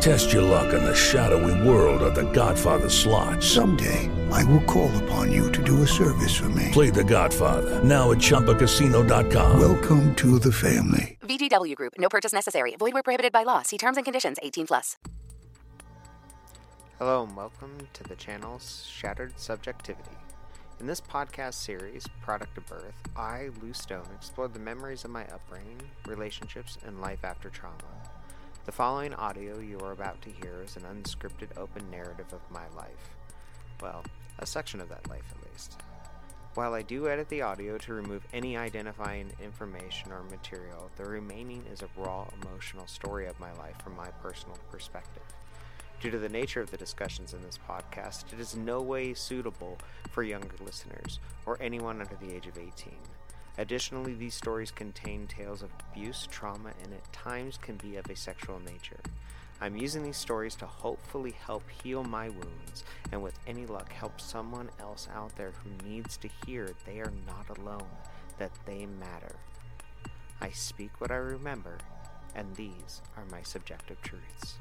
[0.00, 3.42] Test your luck in the shadowy world of The Godfather slot.
[3.42, 6.68] Someday, I will call upon you to do a service for me.
[6.72, 9.58] Play The Godfather now at ChumbaCasino.com.
[9.60, 11.18] Welcome to the family.
[11.22, 11.94] VGW Group.
[11.98, 12.76] No purchase necessary.
[12.78, 13.62] Void where prohibited by law.
[13.62, 14.36] See terms and conditions.
[14.42, 14.96] 18 plus.
[16.98, 20.16] Hello and welcome to the channel's Shattered Subjectivity.
[20.78, 25.24] In this podcast series, Product of Birth, I, Lou Stone, explore the memories of my
[25.28, 27.76] upbringing, relationships, and life after trauma.
[28.66, 32.66] The following audio you are about to hear is an unscripted open narrative of my
[32.76, 33.14] life.
[33.80, 34.02] Well,
[34.40, 35.76] a section of that life at least.
[36.54, 41.62] While I do edit the audio to remove any identifying information or material, the remaining
[41.72, 45.22] is a raw emotional story of my life from my personal perspective.
[46.00, 49.78] Due to the nature of the discussions in this podcast, it is no way suitable
[50.10, 52.92] for younger listeners or anyone under the age of 18.
[53.58, 58.16] Additionally, these stories contain tales of abuse, trauma, and at times can be of a
[58.16, 59.00] sexual nature.
[59.60, 64.20] I'm using these stories to hopefully help heal my wounds, and with any luck, help
[64.20, 67.88] someone else out there who needs to hear they are not alone,
[68.38, 69.36] that they matter.
[70.42, 71.78] I speak what I remember,
[72.34, 74.58] and these are my subjective truths.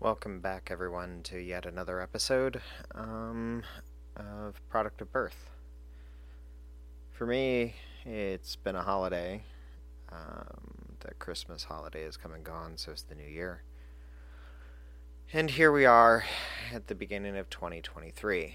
[0.00, 2.60] Welcome back, everyone, to yet another episode
[2.94, 3.64] um,
[4.16, 5.50] of Product of Birth.
[7.10, 9.42] For me, it's been a holiday.
[10.12, 13.62] Um, the Christmas holiday is come and gone, so is the New Year.
[15.32, 16.24] And here we are
[16.72, 18.54] at the beginning of 2023.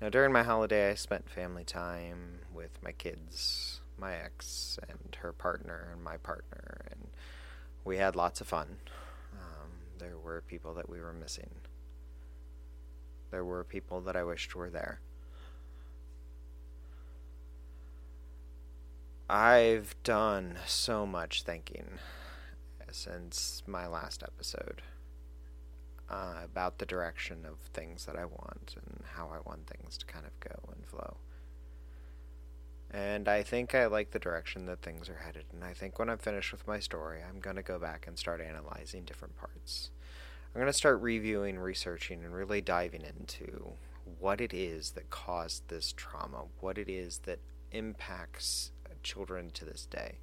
[0.00, 5.32] Now, during my holiday, I spent family time with my kids, my ex, and her
[5.32, 7.06] partner, and my partner, and
[7.84, 8.78] we had lots of fun
[9.98, 11.50] there were people that we were missing.
[13.30, 15.00] There were people that I wished were there.
[19.28, 21.98] I've done so much thinking
[22.90, 24.80] since my last episode
[26.08, 30.06] uh, about the direction of things that I want and how I want things to
[30.06, 31.18] kind of go and flow.
[32.90, 35.44] And I think I like the direction that things are headed.
[35.52, 38.18] And I think when I'm finished with my story, I'm going to go back and
[38.18, 39.90] start analyzing different parts.
[40.54, 43.72] I'm going to start reviewing, researching, and really diving into
[44.18, 47.40] what it is that caused this trauma, what it is that
[47.72, 48.72] impacts
[49.02, 50.18] children to this day.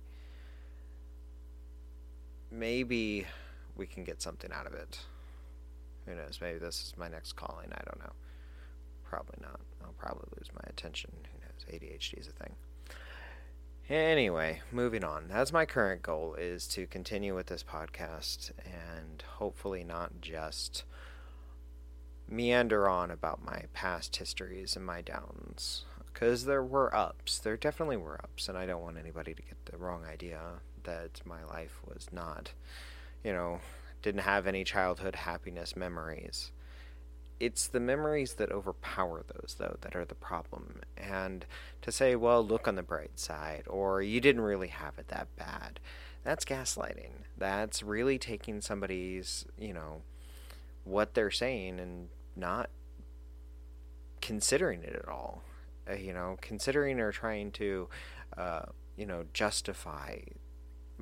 [2.51, 3.25] Maybe
[3.75, 4.99] we can get something out of it.
[6.05, 6.39] Who knows?
[6.41, 7.67] Maybe this is my next calling.
[7.71, 8.13] I don't know.
[9.03, 9.59] Probably not.
[9.83, 11.11] I'll probably lose my attention.
[11.67, 11.79] Knows?
[11.79, 12.55] ADHD is a thing.
[13.89, 15.27] Anyway, moving on.
[15.29, 20.83] That's my current goal is to continue with this podcast and hopefully not just
[22.27, 27.37] meander on about my past histories and my downs because there were ups.
[27.37, 30.39] There definitely were ups and I don't want anybody to get the wrong idea
[30.83, 32.53] that my life was not,
[33.23, 33.59] you know,
[34.01, 36.51] didn't have any childhood happiness memories
[37.39, 40.81] it's the memories that overpower those though that are the problem.
[40.97, 41.45] And
[41.81, 45.27] to say well look on the bright side or you didn't really have it that
[45.35, 45.79] bad
[46.25, 47.11] that's gaslighting.
[47.37, 50.01] That's really taking somebody's you know
[50.83, 52.69] what they're saying and not
[54.21, 55.43] considering it at all.
[55.89, 57.87] Uh, you know considering or trying to
[58.37, 58.63] uh,
[58.97, 60.17] you know justify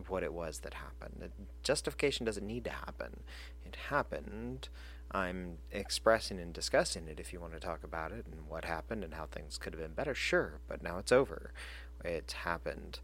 [0.08, 1.32] what it was that happened.
[1.64, 3.22] Justification doesn't need to happen.
[3.66, 4.68] It happened
[5.14, 9.04] I'm expressing and discussing it if you want to talk about it and what happened
[9.04, 11.52] and how things could have been better, sure, but now it's over.
[12.04, 13.00] It's happened.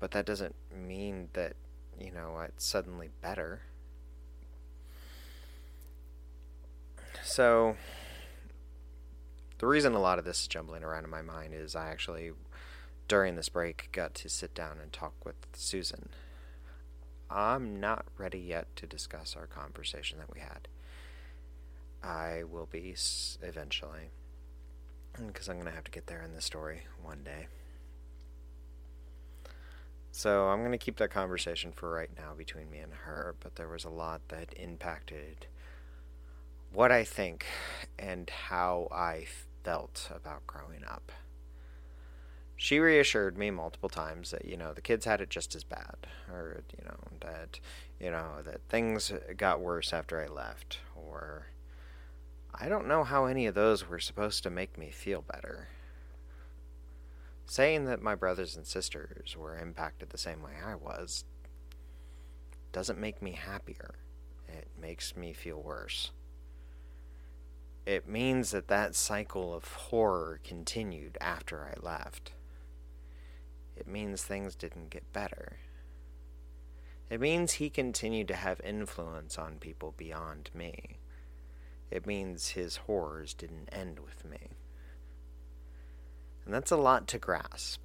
[0.00, 1.54] But that doesn't mean that,
[2.00, 3.62] you know, it's suddenly better.
[7.22, 7.76] So,
[9.58, 12.32] the reason a lot of this is jumbling around in my mind is I actually,
[13.06, 16.08] during this break, got to sit down and talk with Susan.
[17.30, 20.68] I'm not ready yet to discuss our conversation that we had.
[22.04, 22.94] I will be
[23.42, 24.10] eventually.
[25.26, 27.46] Because I'm going to have to get there in the story one day.
[30.10, 33.56] So I'm going to keep that conversation for right now between me and her, but
[33.56, 35.46] there was a lot that impacted
[36.72, 37.46] what I think
[37.98, 39.26] and how I
[39.64, 41.10] felt about growing up.
[42.56, 46.06] She reassured me multiple times that, you know, the kids had it just as bad,
[46.30, 47.58] or, you know, that,
[47.98, 51.46] you know, that things got worse after I left, or
[52.56, 55.68] I don't know how any of those were supposed to make me feel better.
[57.46, 61.24] Saying that my brothers and sisters were impacted the same way I was
[62.72, 63.94] doesn't make me happier.
[64.48, 66.12] It makes me feel worse.
[67.86, 72.32] It means that that cycle of horror continued after I left.
[73.76, 75.58] It means things didn't get better.
[77.10, 80.98] It means he continued to have influence on people beyond me.
[81.90, 84.50] It means his horrors didn't end with me.
[86.44, 87.80] And that's a lot to grasp.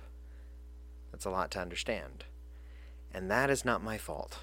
[1.11, 2.25] That's a lot to understand.
[3.13, 4.39] And that is not my fault.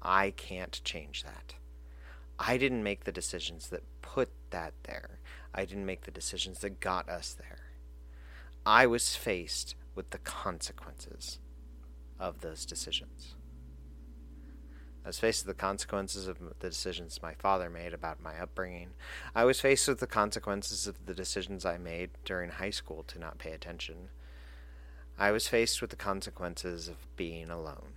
[0.00, 1.54] I can't change that.
[2.38, 5.20] I didn't make the decisions that put that there.
[5.54, 7.58] I didn't make the decisions that got us there.
[8.64, 11.38] I was faced with the consequences
[12.18, 13.34] of those decisions.
[15.04, 18.90] I was faced with the consequences of the decisions my father made about my upbringing.
[19.34, 23.18] I was faced with the consequences of the decisions I made during high school to
[23.18, 24.10] not pay attention.
[25.18, 27.94] I was faced with the consequences of being alone.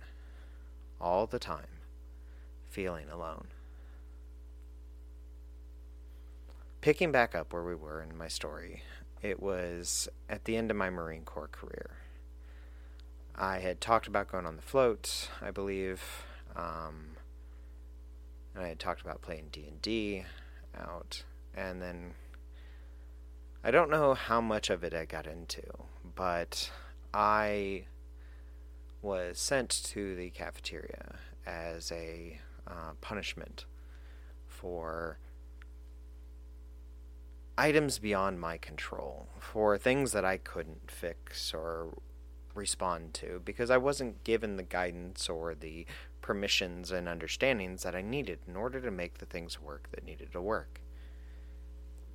[1.00, 1.80] All the time.
[2.68, 3.48] Feeling alone.
[6.80, 8.82] Picking back up where we were in my story,
[9.22, 11.90] it was at the end of my Marine Corps career.
[13.34, 16.24] I had talked about going on the float, I believe.
[16.56, 17.16] Um,
[18.54, 20.24] and I had talked about playing D and D
[20.76, 21.24] out,
[21.54, 22.14] and then
[23.62, 25.62] I don't know how much of it I got into,
[26.14, 26.70] but
[27.12, 27.84] I
[29.02, 31.16] was sent to the cafeteria
[31.46, 33.66] as a uh, punishment
[34.46, 35.18] for
[37.58, 41.94] items beyond my control, for things that I couldn't fix or
[42.54, 45.86] respond to because I wasn't given the guidance or the
[46.26, 50.32] permissions and understandings that I needed in order to make the things work that needed
[50.32, 50.80] to work.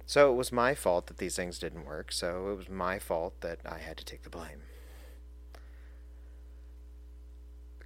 [0.05, 3.39] So it was my fault that these things didn't work, so it was my fault
[3.39, 4.63] that I had to take the blame.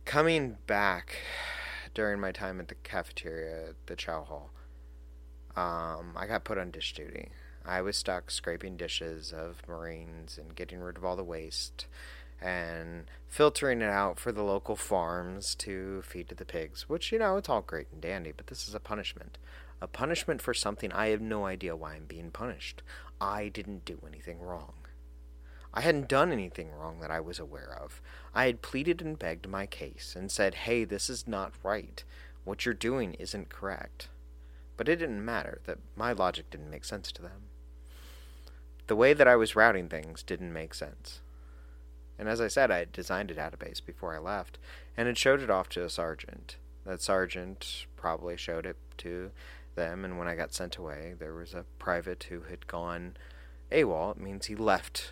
[0.03, 1.17] Coming back
[1.93, 4.49] during my time at the cafeteria at the chow hall,
[5.55, 7.29] um, I got put on dish duty.
[7.63, 11.85] I was stuck scraping dishes of Marines and getting rid of all the waste
[12.41, 17.19] and filtering it out for the local farms to feed to the pigs, which, you
[17.19, 19.37] know, it's all great and dandy, but this is a punishment.
[19.81, 22.81] A punishment for something I have no idea why I'm being punished.
[23.19, 24.73] I didn't do anything wrong.
[25.73, 28.01] I hadn't done anything wrong that I was aware of.
[28.33, 32.01] I had pleaded and begged my case and said, hey, this is not right.
[32.45, 34.07] What you're doing isn't correct.
[34.77, 37.49] But it didn't matter that my logic didn't make sense to them.
[38.87, 41.19] The way that I was routing things didn't make sense.
[42.17, 44.57] And as I said, I had designed a database before I left,
[44.95, 46.57] and had showed it off to a sergeant.
[46.85, 49.31] That sergeant probably showed it to
[49.75, 53.17] them, and when I got sent away, there was a private who had gone
[53.71, 54.11] AWOL.
[54.11, 55.11] It means he left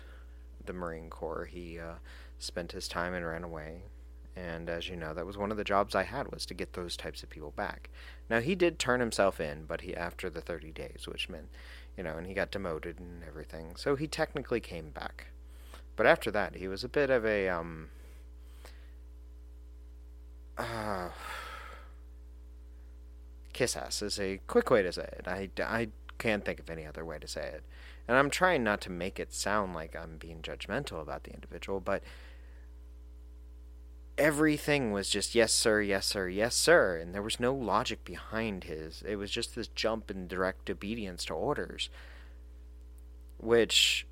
[0.64, 1.46] the Marine Corps.
[1.46, 1.94] He uh,
[2.38, 3.82] spent his time and ran away.
[4.36, 6.72] And as you know, that was one of the jobs I had was to get
[6.72, 7.88] those types of people back.
[8.28, 11.48] Now he did turn himself in, but he after the 30 days, which meant,
[11.96, 13.76] you know, and he got demoted and everything.
[13.76, 15.26] So he technically came back.
[15.96, 17.88] But after that, he was a bit of a um
[20.56, 21.08] uh,
[23.52, 25.26] kiss ass is a quick way to say it.
[25.26, 25.88] I, I
[26.18, 27.64] can't think of any other way to say it.
[28.06, 31.80] And I'm trying not to make it sound like I'm being judgmental about the individual,
[31.80, 32.02] but
[34.18, 38.64] everything was just yes sir, yes sir, yes sir, and there was no logic behind
[38.64, 39.02] his.
[39.06, 41.88] It was just this jump in direct obedience to orders,
[43.38, 44.06] which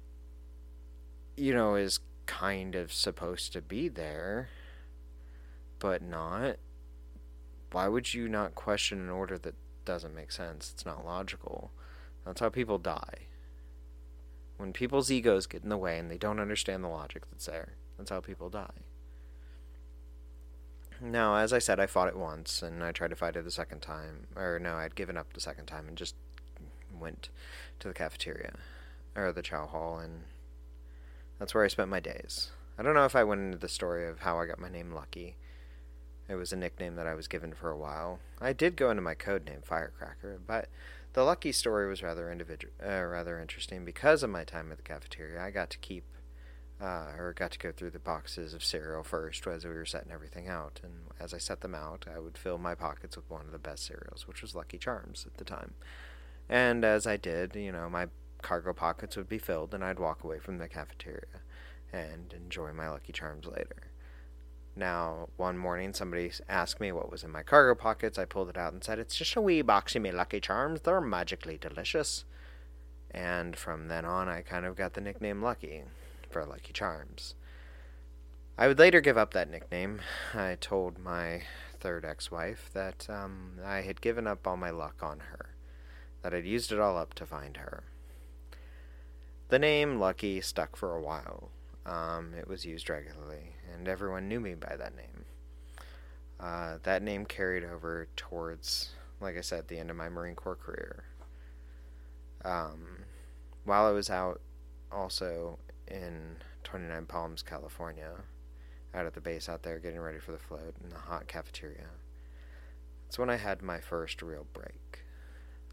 [1.36, 4.48] you know, is kind of supposed to be there,
[5.78, 6.56] but not.
[7.70, 10.70] Why would you not question an order that doesn't make sense?
[10.72, 11.72] It's not logical.
[12.24, 13.26] That's how people die.
[14.56, 17.72] When people's egos get in the way and they don't understand the logic that's there,
[17.96, 18.84] that's how people die.
[21.00, 23.50] Now, as I said, I fought it once, and I tried to fight it the
[23.50, 24.28] second time.
[24.36, 26.14] Or, no, I'd given up the second time and just
[26.96, 27.30] went
[27.80, 28.54] to the cafeteria,
[29.16, 30.22] or the chow hall, and
[31.38, 32.50] that's where I spent my days.
[32.78, 34.92] I don't know if I went into the story of how I got my name
[34.92, 35.36] Lucky.
[36.28, 38.20] It was a nickname that I was given for a while.
[38.40, 40.68] I did go into my code name Firecracker, but
[41.12, 44.82] the Lucky story was rather individual, uh, rather interesting because of my time at the
[44.82, 45.42] cafeteria.
[45.42, 46.04] I got to keep,
[46.80, 50.12] uh, or got to go through the boxes of cereal first as we were setting
[50.12, 50.80] everything out.
[50.82, 53.58] And as I set them out, I would fill my pockets with one of the
[53.58, 55.74] best cereals, which was Lucky Charms at the time.
[56.48, 58.08] And as I did, you know, my
[58.42, 61.42] cargo pockets would be filled and I'd walk away from the cafeteria.
[61.92, 63.90] and enjoy my Lucky Charms later.
[64.74, 68.18] Now, one morning, somebody asked me what was in my cargo pockets.
[68.18, 70.80] I pulled it out and said, It's just a wee box of me Lucky Charms.
[70.80, 72.24] They're magically delicious.
[73.10, 75.82] And from then on, I kind of got the nickname Lucky
[76.30, 77.34] for Lucky Charms.
[78.56, 80.00] I would later give up that nickname.
[80.32, 81.42] I told my
[81.78, 85.50] third ex wife that um, I had given up all my luck on her,
[86.22, 87.82] that I'd used it all up to find her.
[89.52, 91.50] The name Lucky stuck for a while.
[91.84, 95.26] Um, it was used regularly, and everyone knew me by that name.
[96.40, 100.56] Uh, that name carried over towards, like I said, the end of my Marine Corps
[100.56, 101.04] career.
[102.46, 103.04] Um,
[103.66, 104.40] while I was out
[104.90, 108.12] also in 29 Palms, California,
[108.94, 111.90] out at the base out there getting ready for the float in the hot cafeteria,
[113.04, 115.00] that's when I had my first real break.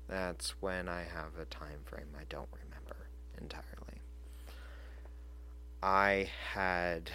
[0.10, 2.69] That's when I have a time frame I don't remember
[3.42, 4.02] entirely.
[5.82, 7.12] I had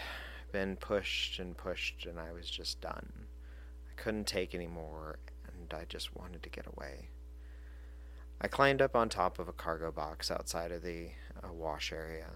[0.53, 3.11] been pushed and pushed, and I was just done.
[3.91, 7.09] I couldn't take any more, and I just wanted to get away.
[8.41, 11.09] I climbed up on top of a cargo box outside of the
[11.43, 12.27] uh, wash area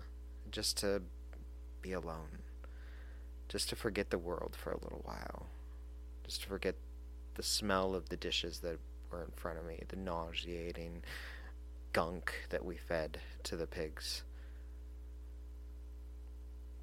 [0.50, 1.02] just to
[1.82, 2.42] be alone,
[3.48, 5.46] just to forget the world for a little while,
[6.24, 6.76] just to forget
[7.34, 8.78] the smell of the dishes that
[9.10, 11.02] were in front of me, the nauseating
[11.98, 14.22] gunk that we fed to the pigs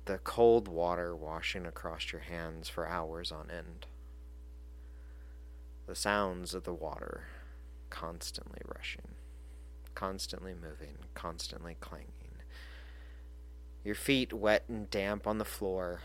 [0.03, 3.85] the cold water washing across your hands for hours on end.
[5.87, 7.27] The sounds of the water
[7.89, 9.15] constantly rushing,
[9.95, 12.09] constantly moving, constantly clanging.
[13.85, 16.01] Your feet wet and damp on the floor,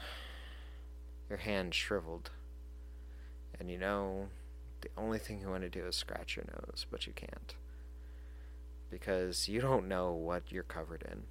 [1.29, 2.31] your hands shriveled.
[3.59, 4.29] And you know,
[4.83, 7.57] the only thing you want to do is scratch your nose, but you can't.
[8.91, 11.23] Because you don't know what you're covered in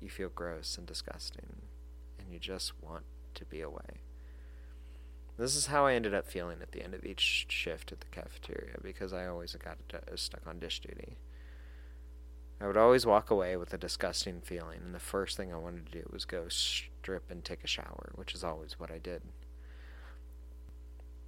[0.00, 1.62] you feel gross and disgusting,
[2.18, 3.04] and you just want
[3.34, 4.02] to be away.
[5.38, 8.06] This is how I ended up feeling at the end of each shift at the
[8.06, 9.78] cafeteria because I always got
[10.14, 11.16] stuck on dish duty.
[12.58, 15.86] I would always walk away with a disgusting feeling, and the first thing I wanted
[15.86, 19.22] to do was go strip and take a shower, which is always what I did.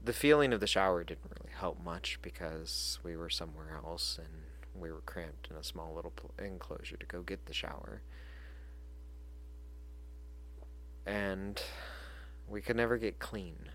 [0.02, 4.80] The feeling of the shower didn't really help much because we were somewhere else and
[4.80, 8.02] we were cramped in a small little enclosure to go get the shower
[11.08, 11.62] and
[12.46, 13.70] we could never get clean,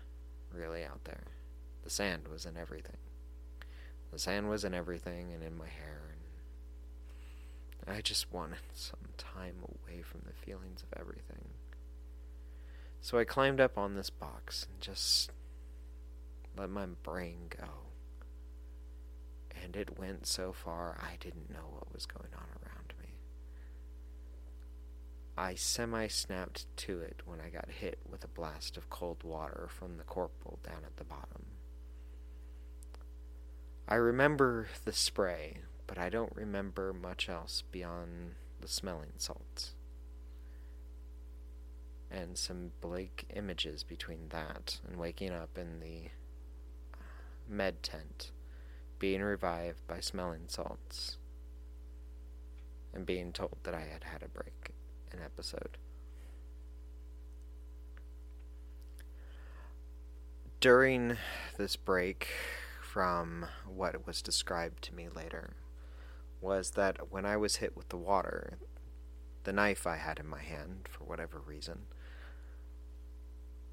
[0.52, 1.24] really, out there.
[1.82, 2.96] The sand was in everything.
[4.12, 6.14] The sand was in everything and in my hair,
[7.86, 11.48] and I just wanted some time away from the feelings of everything.
[13.00, 15.30] So I climbed up on this box and just
[16.56, 17.68] let my brain go.
[19.62, 23.18] And it went so far I didn't know what was going on around me.
[25.36, 29.68] I semi snapped to it when I got hit with a blast of cold water
[29.68, 31.46] from the corporal down at the bottom.
[33.86, 39.74] I remember the spray, but I don't remember much else beyond the smelling salts.
[42.10, 46.10] And some bleak images between that and waking up in the
[47.48, 48.30] med tent,
[48.98, 51.18] being revived by smelling salts,
[52.92, 54.74] and being told that I had had a break
[55.12, 55.78] an episode.
[60.60, 61.18] During
[61.56, 62.28] this break
[62.80, 65.54] from what was described to me later,
[66.40, 68.58] was that when I was hit with the water,
[69.44, 71.86] the knife I had in my hand, for whatever reason,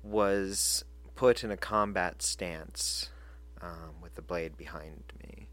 [0.03, 0.83] was
[1.15, 3.09] put in a combat stance
[3.61, 5.47] um, with the blade behind me.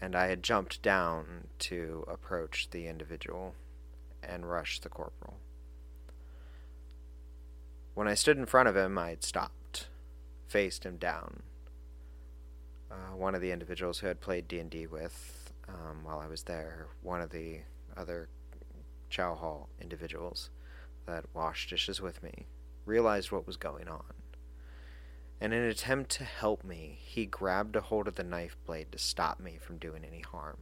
[0.00, 3.54] And I had jumped down to approach the individual
[4.22, 5.38] and rush the corporal.
[7.94, 9.86] When I stood in front of him, I had stopped,
[10.48, 11.42] faced him down.
[12.90, 16.88] Uh, one of the individuals who had played D&D with um, while I was there,
[17.02, 17.60] one of the
[17.96, 18.28] other
[19.08, 20.50] chow hall individuals
[21.06, 22.46] that washed dishes with me,
[22.84, 24.23] realized what was going on.
[25.40, 28.98] In an attempt to help me, he grabbed a hold of the knife blade to
[28.98, 30.58] stop me from doing any harm.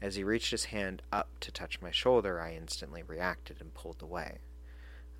[0.00, 4.02] As he reached his hand up to touch my shoulder, I instantly reacted and pulled
[4.02, 4.38] away.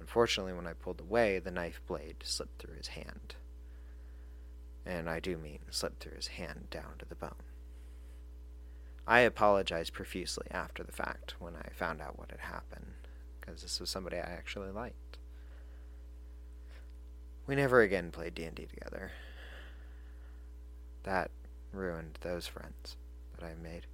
[0.01, 3.37] Unfortunately, when I pulled away, the knife blade slipped through his hand.
[4.85, 7.45] And I do mean slipped through his hand down to the bone.
[9.07, 12.95] I apologized profusely after the fact when I found out what had happened,
[13.41, 15.12] because this was somebody I actually liked.
[17.47, 19.11] We never again played D&D together.
[21.03, 21.31] That
[21.73, 22.97] ruined those friends
[23.37, 23.87] that I made.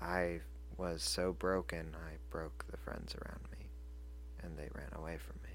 [0.00, 0.40] I
[0.76, 3.66] was so broken I broke the friends around me,
[4.42, 5.50] and they ran away from me.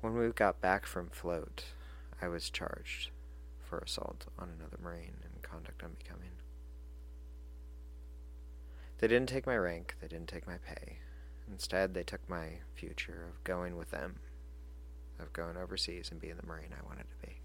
[0.00, 1.64] When we got back from float,
[2.20, 3.10] I was charged
[3.62, 6.30] for assault on another Marine and conduct unbecoming.
[8.98, 10.98] They didn't take my rank, they didn't take my pay.
[11.52, 14.20] Instead, they took my future of going with them,
[15.20, 17.40] of going overseas and being the Marine I wanted to be.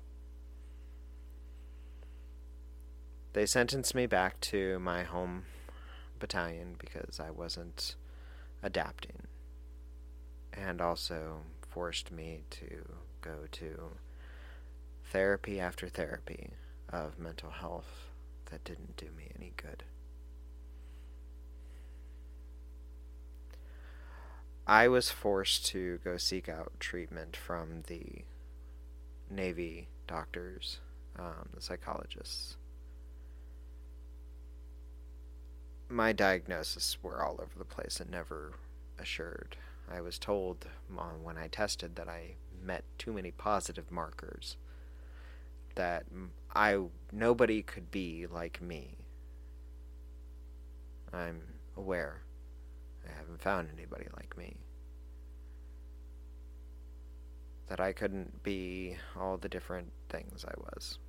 [3.34, 5.44] They sentenced me back to my home
[6.20, 7.96] battalion because I wasn't
[8.64, 9.28] adapting,
[10.54, 12.86] and also forced me to
[13.22, 13.92] go to
[15.12, 16.52] therapy after therapy
[16.90, 18.10] of mental health
[18.52, 19.84] that didn't do me any good.
[24.70, 28.26] I was forced to go seek out treatment from the
[29.30, 30.82] Navy doctors,
[31.18, 32.58] um, the psychologists.
[35.88, 38.56] My diagnoses were all over the place and never
[39.00, 39.56] assured.
[39.90, 40.68] I was told
[41.24, 44.58] when I tested that I met too many positive markers
[45.76, 46.04] that
[46.54, 46.78] I
[47.14, 48.98] nobody could be like me.
[51.14, 51.42] I'm
[51.78, 52.24] aware.
[53.08, 54.58] I haven't found anybody like me.
[57.68, 61.00] That I couldn't be all the different things I was.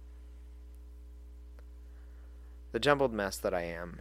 [2.73, 3.99] The jumbled mess that I am,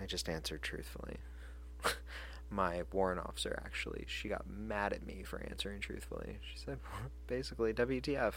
[0.00, 1.18] I just answered truthfully.
[2.50, 6.38] My warrant officer actually, she got mad at me for answering truthfully.
[6.42, 6.78] She said,
[7.28, 8.34] basically, WTF.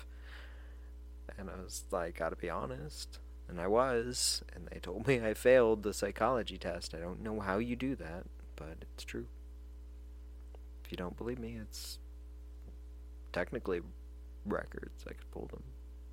[1.38, 3.20] And I was like, gotta be honest.
[3.50, 4.44] And I was.
[4.56, 6.94] And they told me I failed the psychology test.
[6.94, 9.26] I don't know how you do that, but it's true.
[10.84, 12.00] If you don't believe me, it's
[13.32, 13.82] technically
[14.46, 15.04] records.
[15.08, 15.64] I could pull them.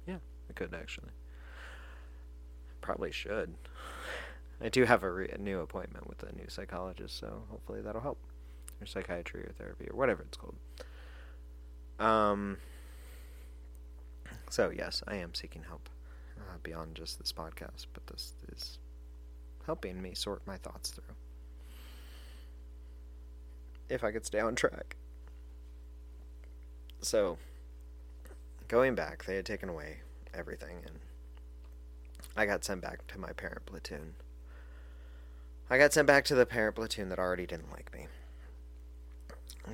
[0.06, 0.18] Yeah,
[0.48, 1.10] I could actually.
[2.80, 3.54] Probably should.
[4.60, 8.00] I do have a, re- a new appointment with a new psychologist, so hopefully that'll
[8.00, 8.18] help.
[8.80, 10.56] Or psychiatry or therapy or whatever it's called.
[11.98, 12.56] Um,
[14.48, 15.88] so, yes, I am seeking help
[16.38, 18.78] uh, beyond just this podcast, but this is
[19.66, 21.14] helping me sort my thoughts through.
[23.90, 24.96] If I could stay on track.
[27.02, 27.38] So,
[28.68, 29.98] going back, they had taken away
[30.32, 31.00] everything, and
[32.36, 34.14] I got sent back to my parent platoon.
[35.68, 38.06] I got sent back to the parent platoon that already didn't like me.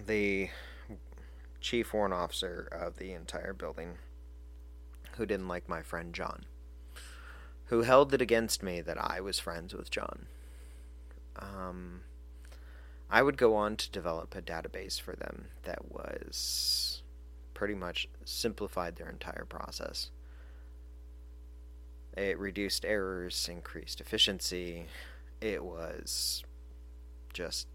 [0.07, 0.49] The
[1.61, 3.99] chief warrant officer of the entire building
[5.17, 6.45] who didn't like my friend John,
[7.67, 10.27] who held it against me that I was friends with John.
[11.39, 12.03] Um,
[13.11, 17.03] I would go on to develop a database for them that was
[17.55, 20.11] pretty much simplified their entire process.
[22.17, 24.87] It reduced errors, increased efficiency.
[25.41, 26.43] It was
[27.33, 27.69] just,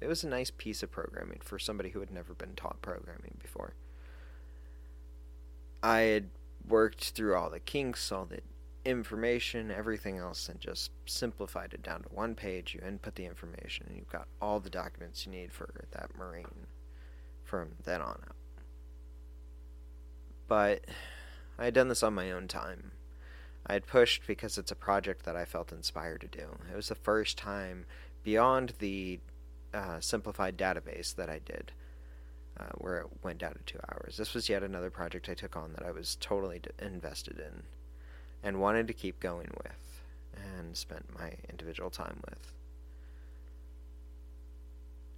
[0.00, 3.36] it was a nice piece of programming for somebody who had never been taught programming
[3.40, 3.74] before.
[5.82, 6.30] I had
[6.66, 8.40] worked through all the kinks, all the
[8.84, 12.74] information, everything else, and just simplified it down to one page.
[12.74, 16.66] You input the information, and you've got all the documents you need for that Marine
[17.44, 18.36] from then on out.
[20.48, 20.84] But
[21.58, 22.92] I had done this on my own time.
[23.66, 26.58] I had pushed because it's a project that I felt inspired to do.
[26.72, 27.86] It was the first time
[28.22, 29.20] beyond the
[29.72, 31.72] uh, simplified database that I did
[32.58, 34.16] uh, where it went down to two hours.
[34.16, 37.62] This was yet another project I took on that I was totally d- invested in
[38.42, 40.02] and wanted to keep going with
[40.34, 42.52] and spent my individual time with.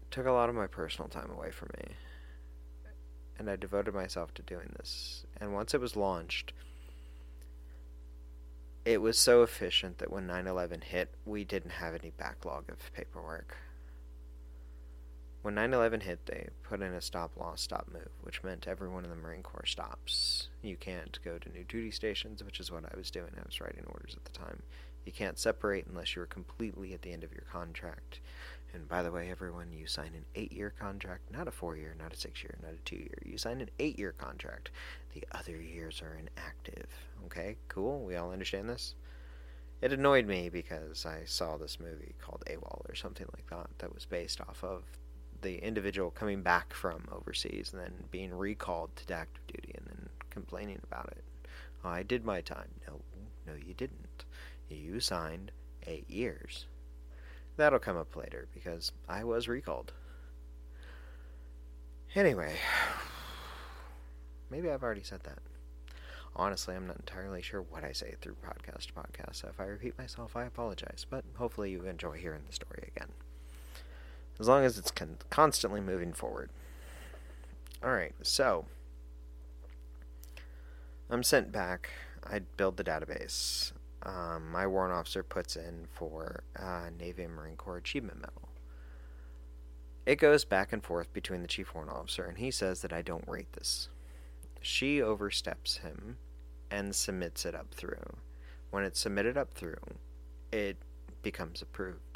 [0.03, 1.95] It took a lot of my personal time away from me.
[3.39, 5.25] And I devoted myself to doing this.
[5.41, 6.53] And once it was launched,
[8.85, 12.93] it was so efficient that when 9 11 hit, we didn't have any backlog of
[12.93, 13.57] paperwork.
[15.43, 19.03] When 9 11 hit, they put in a stop loss, stop move, which meant everyone
[19.03, 20.49] in the Marine Corps stops.
[20.63, 23.33] You can't go to new duty stations, which is what I was doing.
[23.37, 24.63] I was writing orders at the time.
[25.05, 28.21] You can't separate unless you're completely at the end of your contract.
[28.73, 31.97] And by the way, everyone, you sign an eight year contract, not a four year,
[31.99, 33.19] not a six year, not a two year.
[33.25, 34.71] You sign an eight year contract.
[35.13, 36.87] The other years are inactive.
[37.27, 38.05] Okay, cool?
[38.05, 38.95] We all understand this?
[39.81, 43.93] It annoyed me because I saw this movie called AWOL or something like that that
[43.93, 44.85] was based off of
[45.43, 50.09] the individual coming back from overseas and then being recalled to active duty and then
[50.31, 51.25] complaining about it.
[51.85, 52.71] Oh, I did my time.
[52.87, 53.01] No,
[53.47, 54.25] no, you didn't.
[54.69, 55.51] You signed
[55.87, 56.67] eight years.
[57.57, 59.93] That'll come up later because I was recalled.
[62.15, 62.55] Anyway,
[64.51, 65.39] maybe I've already said that.
[66.35, 69.65] Honestly, I'm not entirely sure what I say through podcast to podcast, so if I
[69.65, 73.11] repeat myself, I apologize, but hopefully you enjoy hearing the story again.
[74.41, 76.51] As long as it's con- constantly moving forward.
[77.85, 78.67] Alright, so.
[81.11, 81.91] I'm sent back.
[82.25, 83.73] I build the database.
[84.05, 88.49] Um, my warrant officer puts in for uh, Navy and Marine Corps Achievement Medal.
[90.05, 93.03] It goes back and forth between the chief warrant officer, and he says that I
[93.03, 93.89] don't rate this.
[94.61, 96.19] She oversteps him
[96.71, 98.17] and submits it up through.
[98.71, 99.77] When it's submitted up through,
[100.51, 100.79] it
[101.23, 102.12] becomes approved.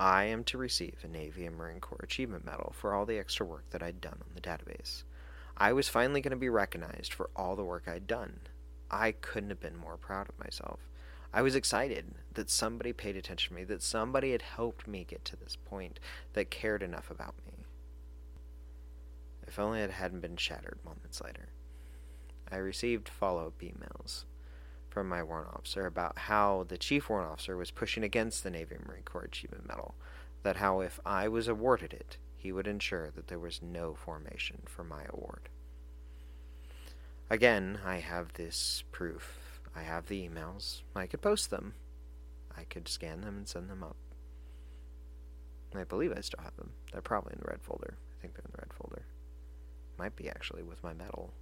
[0.00, 3.44] I am to receive a Navy and Marine Corps Achievement Medal for all the extra
[3.44, 5.02] work that I'd done on the database.
[5.58, 8.40] I was finally going to be recognized for all the work I'd done.
[8.90, 10.80] I couldn't have been more proud of myself.
[11.34, 15.22] I was excited that somebody paid attention to me, that somebody had helped me get
[15.26, 16.00] to this point,
[16.32, 17.66] that cared enough about me.
[19.46, 21.50] If only it hadn't been shattered moments later.
[22.50, 24.24] I received follow up emails
[24.90, 28.76] from my warrant officer about how the chief warrant officer was pushing against the Navy
[28.86, 29.94] Marine Corps Achievement Medal,
[30.42, 34.62] that how if I was awarded it, he would ensure that there was no formation
[34.66, 35.48] for my award.
[37.30, 40.82] Again, I have this proof I have the emails.
[40.96, 41.74] I could post them.
[42.56, 43.96] I could scan them and send them up.
[45.74, 46.72] I believe I still have them.
[46.92, 47.96] They're probably in the red folder.
[47.96, 49.04] I think they're in the red folder.
[49.98, 51.32] Might be actually with my medal.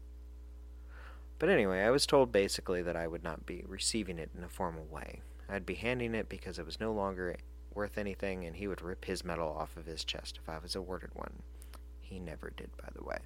[1.39, 4.49] But anyway, I was told basically that I would not be receiving it in a
[4.49, 5.21] formal way.
[5.49, 7.37] I'd be handing it because it was no longer
[7.73, 10.75] worth anything, and he would rip his medal off of his chest if I was
[10.75, 11.43] awarded one.
[12.01, 13.19] He never did, by the way.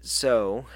[0.00, 0.66] So,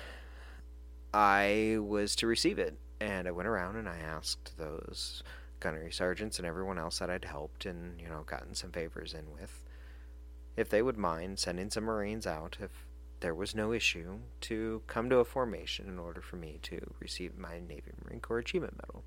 [1.13, 2.77] I was to receive it.
[3.01, 5.23] And I went around and I asked those
[5.61, 9.31] gunnery sergeants and everyone else that I'd helped and, you know, gotten some favors in
[9.33, 9.65] with
[10.57, 12.87] if they would mind sending some Marines out if
[13.25, 17.39] there was no issue to come to a formation in order for me to receive
[17.39, 19.03] my Navy Marine Corps Achievement Medal.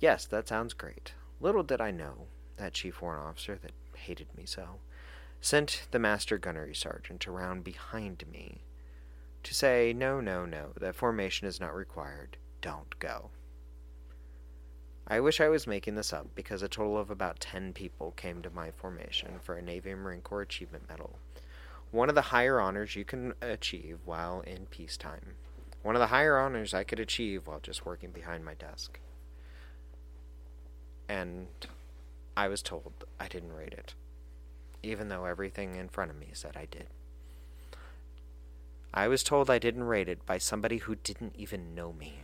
[0.00, 1.12] Yes, that sounds great.
[1.38, 4.80] Little did I know that Chief Warrant Officer that hated me so
[5.38, 8.62] sent the Master Gunnery Sergeant around behind me
[9.42, 12.38] to say, no, no, no, that formation is not required.
[12.62, 13.28] Don't go.
[15.06, 18.40] I wish I was making this up because a total of about 10 people came
[18.40, 21.18] to my formation for a Navy Marine Corps Achievement Medal.
[21.90, 25.34] One of the higher honors you can achieve while in peacetime.
[25.82, 28.98] One of the higher honors I could achieve while just working behind my desk.
[31.08, 31.46] And
[32.36, 33.94] I was told I didn't rate it,
[34.82, 36.88] even though everything in front of me said I did.
[38.92, 42.20] I was told I didn't rate it by somebody who didn't even know me.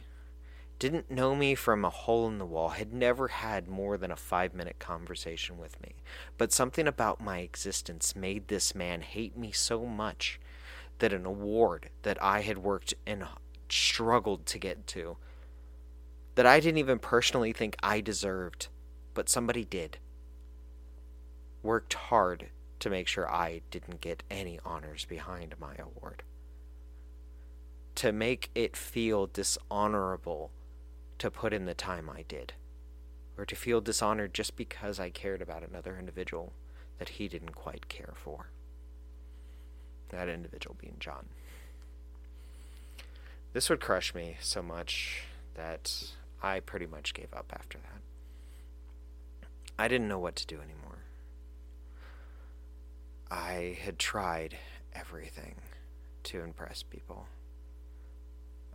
[0.79, 4.17] Didn't know me from a hole in the wall, had never had more than a
[4.17, 5.95] five minute conversation with me.
[6.39, 10.41] But something about my existence made this man hate me so much
[10.99, 13.27] that an award that I had worked and
[13.69, 15.17] struggled to get to,
[16.35, 18.69] that I didn't even personally think I deserved,
[19.15, 19.99] but somebody did,
[21.63, 22.49] worked hard
[22.81, 26.25] to make sure I didn't get any honors behind my award
[27.95, 30.51] to make it feel dishonorable
[31.23, 32.55] to put in the time I did,
[33.39, 36.53] or to feel dishonored just because I cared about another individual
[36.99, 38.51] that he didn't quite care for.
[40.09, 41.29] That individual being John.
[43.53, 45.23] This would crush me so much
[45.55, 46.11] that
[46.43, 49.47] I pretty much gave up after that.
[49.79, 51.05] I didn't know what to do anymore.
[53.31, 54.59] I had tried
[54.93, 55.55] everything
[56.25, 57.29] to impress people.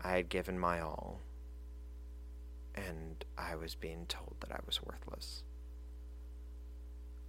[0.01, 1.19] I had given my all,
[2.77, 5.43] and I was being told that I was worthless.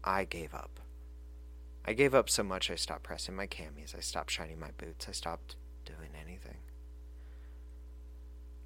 [0.04, 0.80] I gave up.
[1.84, 5.06] I gave up so much I stopped pressing my camis, I stopped shining my boots,
[5.08, 6.58] I stopped doing anything.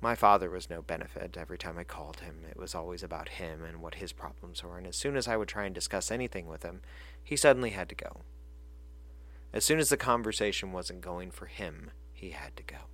[0.01, 1.37] My father was no benefit.
[1.37, 4.77] Every time I called him, it was always about him and what his problems were,
[4.77, 6.81] and as soon as I would try and discuss anything with him,
[7.23, 8.23] he suddenly had to go.
[9.53, 12.89] As soon as the conversation wasn't going for him, he had to go.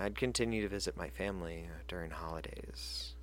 [0.00, 3.14] I'd continue to visit my family uh, during holidays,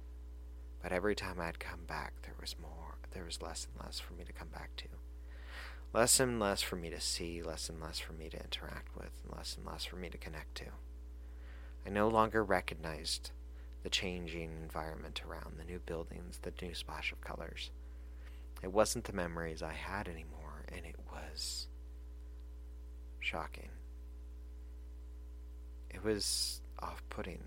[0.84, 4.14] but every time I'd come back, there was more, there was less and less for
[4.14, 4.88] me to come back to.
[5.94, 9.12] Less and less for me to see, less and less for me to interact with,
[9.24, 10.66] and less and less for me to connect to.
[11.86, 13.32] I no longer recognized
[13.84, 17.72] the changing environment around, the new buildings, the new splash of colors.
[18.62, 21.68] It wasn't the memories I had anymore, and it was
[23.22, 23.70] shocking.
[25.90, 27.42] It was off putting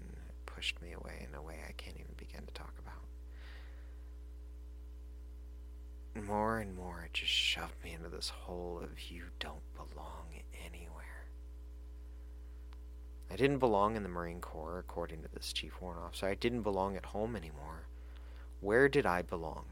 [0.47, 2.88] pushed me away in a way I can't even begin to talk about.
[6.25, 10.27] more and more it just shoved me into this hole of you don't belong
[10.67, 11.05] anywhere.
[13.31, 16.27] I didn't belong in the Marine Corps, according to this chief warrant officer.
[16.27, 17.87] I didn't belong at home anymore.
[18.61, 19.67] Where did I belong?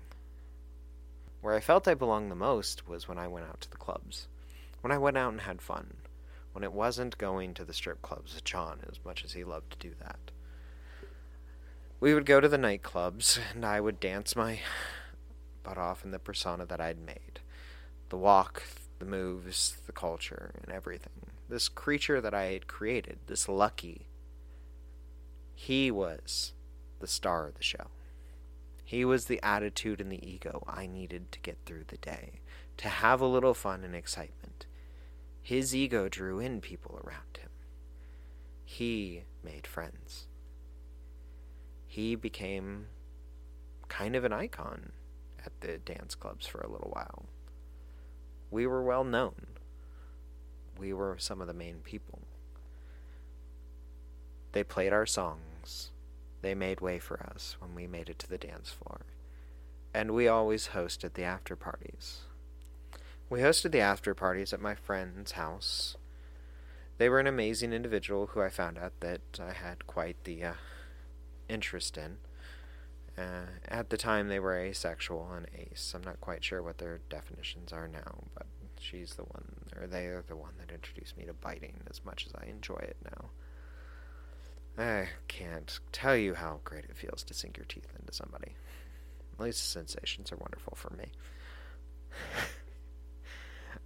[1.40, 4.28] Where I felt I belonged the most was when I went out to the clubs.
[4.82, 5.94] When I went out and had fun.
[6.56, 9.72] When it wasn't going to the strip clubs with John as much as he loved
[9.72, 10.30] to do that.
[12.00, 14.60] We would go to the nightclubs, and I would dance my
[15.62, 17.40] butt off in the persona that I'd made.
[18.08, 18.62] The walk,
[18.98, 21.26] the moves, the culture, and everything.
[21.46, 24.06] This creature that I had created, this Lucky,
[25.54, 26.54] he was
[27.00, 27.88] the star of the show.
[28.82, 32.40] He was the attitude and the ego I needed to get through the day,
[32.78, 34.45] to have a little fun and excitement.
[35.46, 37.50] His ego drew in people around him.
[38.64, 40.26] He made friends.
[41.86, 42.86] He became
[43.86, 44.90] kind of an icon
[45.44, 47.26] at the dance clubs for a little while.
[48.50, 49.46] We were well known.
[50.76, 52.22] We were some of the main people.
[54.50, 55.92] They played our songs.
[56.42, 59.02] They made way for us when we made it to the dance floor.
[59.94, 62.22] And we always hosted the after parties.
[63.28, 65.96] We hosted the after parties at my friend's house.
[66.98, 70.52] They were an amazing individual who I found out that I had quite the uh,
[71.48, 72.18] interest in.
[73.18, 75.92] Uh, at the time, they were asexual and ace.
[75.94, 78.46] I'm not quite sure what their definitions are now, but
[78.78, 82.26] she's the one, or they are the one that introduced me to biting as much
[82.26, 83.30] as I enjoy it now.
[84.78, 88.54] I can't tell you how great it feels to sink your teeth into somebody.
[89.32, 91.06] At least the sensations are wonderful for me.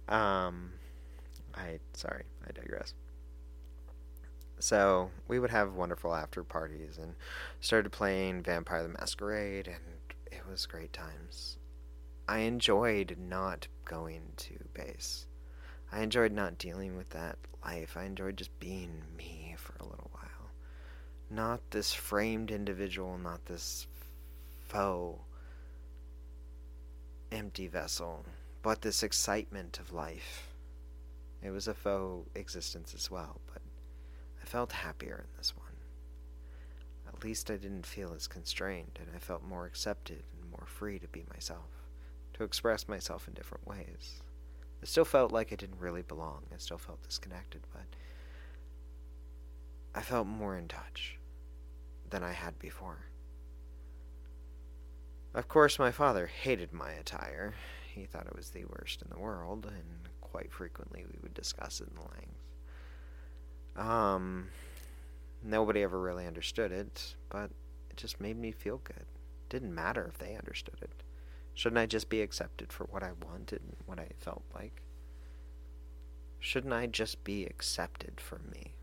[0.07, 0.71] um,
[1.55, 2.93] I sorry, I digress.
[4.59, 7.15] So we would have wonderful after parties and
[7.59, 11.57] started playing Vampire the Masquerade, and it was great times.
[12.27, 15.25] I enjoyed not going to base.
[15.91, 17.97] I enjoyed not dealing with that life.
[17.97, 20.51] I enjoyed just being me for a little while.
[21.29, 23.87] Not this framed individual, not this
[24.67, 25.19] faux
[27.31, 28.25] empty vessel,
[28.61, 30.47] but this excitement of life.
[31.41, 33.61] It was a faux existence as well, but
[34.41, 35.67] I felt happier in this one.
[37.07, 40.99] At least I didn't feel as constrained, and I felt more accepted and more free
[40.99, 41.69] to be myself,
[42.33, 44.21] to express myself in different ways.
[44.81, 46.43] I still felt like I didn't really belong.
[46.53, 47.85] I still felt disconnected, but
[49.93, 51.17] I felt more in touch
[52.09, 53.05] than I had before.
[55.33, 57.53] Of course, my father hated my attire.
[57.93, 61.81] He thought it was the worst in the world, and quite frequently we would discuss
[61.81, 62.29] it in the.
[63.75, 64.47] Um,
[65.43, 67.51] nobody ever really understood it, but
[67.89, 69.05] it just made me feel good.
[69.49, 71.03] Didn't matter if they understood it.
[71.53, 74.81] Shouldn't I just be accepted for what I wanted and what I felt like?
[76.39, 78.75] Shouldn't I just be accepted for me?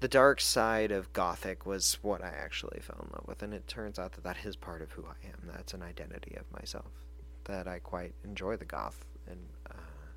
[0.00, 3.66] The dark side of Gothic was what I actually fell in love with, and it
[3.66, 5.50] turns out that that is part of who I am.
[5.52, 6.86] That's an identity of myself.
[7.44, 9.74] That I quite enjoy the Goth and uh,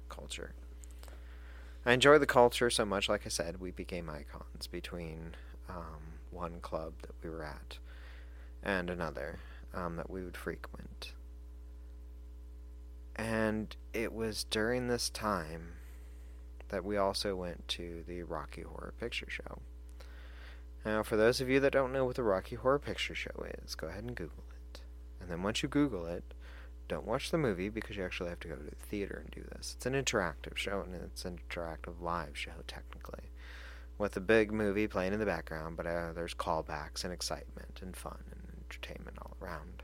[0.08, 0.54] culture.
[1.84, 5.34] I enjoy the culture so much, like I said, we became icons between
[5.67, 7.80] um, one club that we were at
[8.62, 9.39] and another
[9.74, 11.13] um, that we would frequent.
[13.15, 15.74] And it was during this time
[16.70, 19.60] that we also went to the Rocky Horror Picture Show.
[20.86, 23.76] Now, for those of you that don't know what the Rocky Horror Picture Show is,
[23.76, 24.82] go ahead and Google it.
[25.20, 26.34] And then once you Google it,
[26.88, 29.48] don't watch the movie because you actually have to go to the theater and do
[29.56, 29.76] this.
[29.78, 33.32] It's an interactive show and it's an interactive live show, technically,
[33.98, 37.96] with a big movie playing in the background, but uh, there's callbacks and excitement and
[37.96, 39.84] fun and entertainment all around.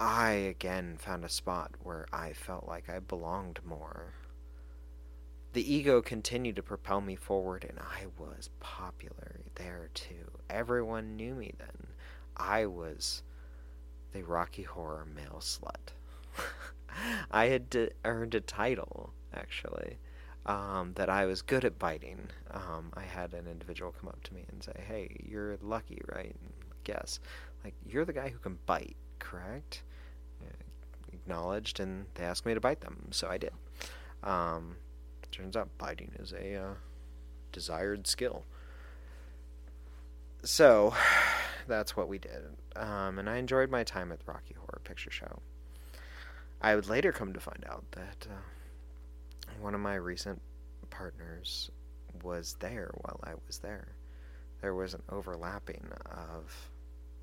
[0.00, 4.14] I again found a spot where I felt like I belonged more.
[5.54, 10.30] The ego continued to propel me forward, and I was popular there too.
[10.50, 11.86] Everyone knew me then.
[12.36, 13.22] I was
[14.12, 15.94] the Rocky Horror male slut.
[17.30, 19.98] I had d- earned a title, actually,
[20.44, 22.28] um, that I was good at biting.
[22.50, 26.34] Um, I had an individual come up to me and say, Hey, you're lucky, right?
[26.84, 27.20] Yes.
[27.62, 29.84] Like, you're the guy who can bite, correct?
[31.12, 33.52] acknowledged, and they asked me to bite them, so I did.
[34.22, 34.76] Um,
[35.34, 36.74] turns out biting is a uh,
[37.52, 38.44] desired skill.
[40.42, 40.94] So,
[41.66, 42.42] that's what we did.
[42.76, 45.40] Um, and I enjoyed my time at the Rocky Horror Picture Show.
[46.60, 50.40] I would later come to find out that uh, one of my recent
[50.90, 51.70] partners
[52.22, 53.88] was there while I was there.
[54.60, 56.70] There was an overlapping of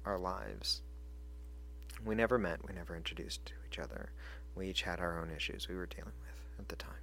[0.06, 0.82] our lives.
[2.06, 4.12] We never met, we never introduced to each other.
[4.56, 7.01] We each had our own issues we were dealing with at the time.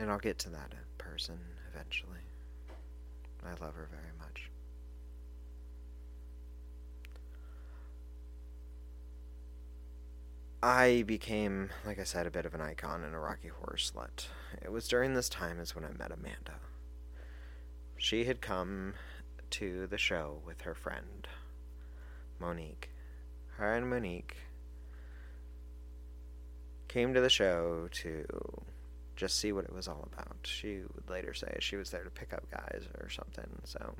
[0.00, 1.38] And I'll get to that person
[1.72, 2.18] eventually.
[3.44, 4.50] I love her very much.
[10.62, 14.28] I became, like I said, a bit of an icon and a Rocky Horror slut.
[14.62, 16.54] It was during this time is when I met Amanda.
[17.98, 18.94] She had come
[19.50, 21.28] to the show with her friend,
[22.38, 22.90] Monique.
[23.58, 24.36] Her and Monique
[26.88, 28.24] came to the show to
[29.20, 30.38] just see what it was all about.
[30.44, 33.50] She would later say she was there to pick up guys or something.
[33.64, 33.94] So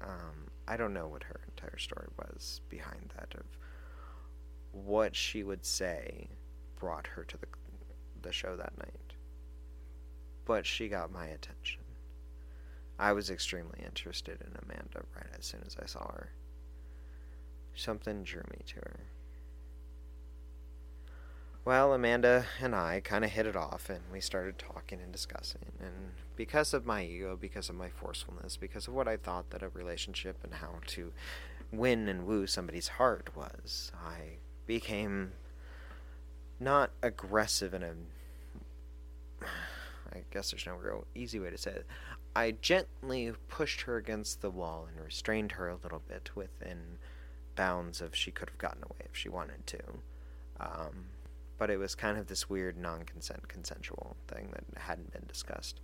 [0.00, 3.44] um, I don't know what her entire story was behind that of
[4.72, 6.26] what she would say
[6.80, 7.46] brought her to the
[8.22, 9.12] the show that night.
[10.46, 11.82] But she got my attention.
[12.98, 16.30] I was extremely interested in Amanda right as soon as I saw her.
[17.74, 19.00] Something drew me to her.
[21.64, 25.60] Well, Amanda and I kind of hit it off and we started talking and discussing.
[25.80, 29.62] And because of my ego, because of my forcefulness, because of what I thought that
[29.62, 31.12] a relationship and how to
[31.70, 35.32] win and woo somebody's heart was, I became
[36.58, 37.94] not aggressive in a
[40.14, 41.86] I guess there's no real easy way to say it.
[42.34, 46.98] I gently pushed her against the wall and restrained her a little bit within
[47.54, 49.80] bounds of she could have gotten away if she wanted to.
[50.60, 51.06] Um,
[51.62, 55.80] but it was kind of this weird non consent consensual thing that hadn't been discussed.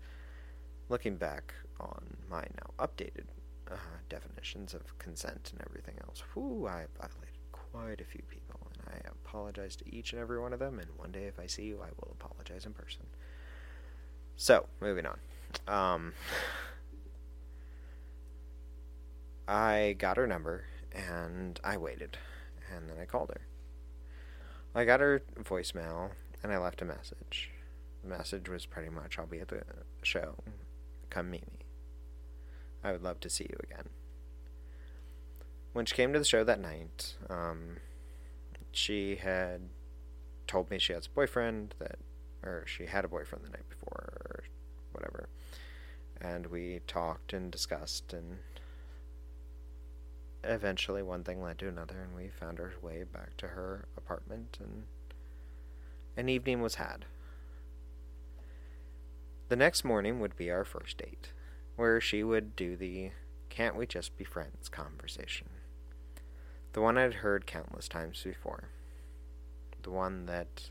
[0.88, 3.26] Looking back on my now updated
[3.70, 3.76] uh,
[4.08, 9.08] definitions of consent and everything else, whew, I violated quite a few people, and I
[9.08, 11.76] apologize to each and every one of them, and one day if I see you,
[11.80, 13.06] I will apologize in person.
[14.34, 15.18] So, moving on.
[15.68, 16.12] Um,
[19.46, 22.18] I got her number, and I waited,
[22.74, 23.47] and then I called her.
[24.78, 26.10] I got her voicemail,
[26.40, 27.50] and I left a message.
[28.04, 29.64] The message was pretty much, I'll be at the
[30.04, 30.36] show.
[31.10, 31.66] Come meet me.
[32.84, 33.88] I would love to see you again.
[35.72, 37.78] When she came to the show that night, um,
[38.70, 39.62] she had
[40.46, 41.98] told me she has a boyfriend that,
[42.44, 44.44] or she had a boyfriend the night before, or
[44.92, 45.28] whatever.
[46.20, 48.38] And we talked and discussed, and
[50.48, 54.58] eventually one thing led to another, and we found our way back to her apartment,
[54.60, 54.84] and
[56.16, 57.04] an evening was had.
[59.48, 61.32] The next morning would be our first date,
[61.76, 63.10] where she would do the
[63.48, 65.48] can't we just be friends conversation.
[66.72, 68.68] The one I'd heard countless times before.
[69.82, 70.70] The one that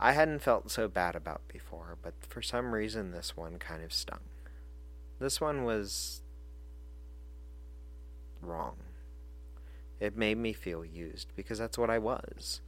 [0.00, 3.92] I hadn't felt so bad about before, but for some reason this one kind of
[3.92, 4.20] stung.
[5.20, 6.22] This one was
[8.40, 8.76] wrong.
[10.02, 12.60] It made me feel used because that's what I was.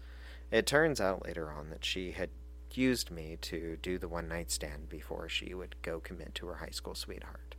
[0.52, 2.30] It turns out later on that she had
[2.70, 6.54] used me to do the one night stand before she would go commit to her
[6.54, 7.56] high school sweetheart.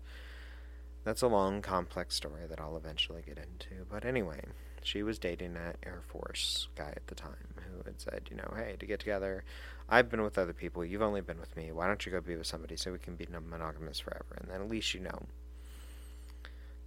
[1.03, 3.83] That's a long, complex story that I'll eventually get into.
[3.91, 4.45] But anyway,
[4.81, 8.53] she was dating an Air Force guy at the time who had said, you know,
[8.55, 9.43] hey, to get together,
[9.89, 11.73] I've been with other people, you've only been with me.
[11.73, 14.38] Why don't you go be with somebody so we can be monogamous forever?
[14.39, 15.23] And then at least you know.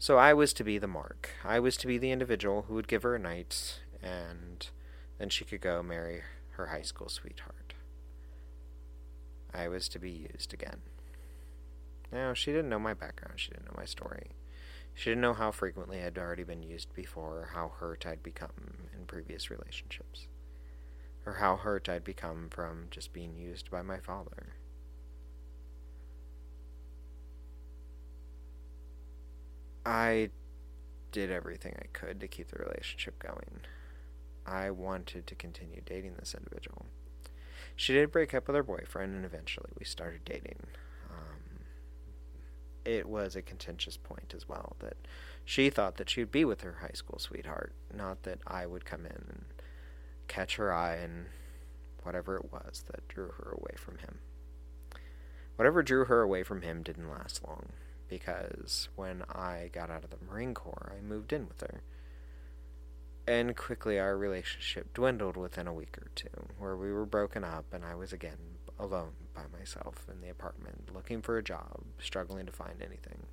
[0.01, 1.31] So I was to be the mark.
[1.45, 4.69] I was to be the individual who would give her a night, and
[5.19, 7.75] then she could go marry her high school sweetheart.
[9.53, 10.83] I was to be used again.
[12.13, 14.31] Now, she didn't know my background, she didn't know my story.
[14.95, 18.89] She didn't know how frequently I'd already been used before, or how hurt I'd become
[18.97, 20.29] in previous relationships,
[21.27, 24.55] or how hurt I'd become from just being used by my father.
[29.89, 30.29] I
[31.13, 33.61] did everything I could to keep the relationship going.
[34.45, 36.85] I wanted to continue dating this individual.
[37.75, 40.59] She did break up with her boyfriend, and eventually we started dating.
[41.11, 41.61] Um,
[42.85, 44.99] it was a contentious point as well that
[45.47, 49.07] she thought that she'd be with her high school sweetheart, not that I would come
[49.07, 49.45] in and
[50.27, 51.25] catch her eye and
[52.03, 54.19] whatever it was that drew her away from him.
[55.57, 57.73] Whatever drew her away from him didn't last long
[58.09, 61.83] because when I got out of the Marine Corps, I moved in with her.
[63.27, 66.29] And quickly our relationship dwindled within a week or two,
[66.59, 68.39] where we were broken up and I was again
[68.79, 73.27] alone by myself in the apartment, looking for a job, struggling to find anything.